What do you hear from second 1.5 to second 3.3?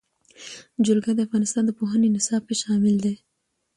د پوهنې نصاب کې شامل دي.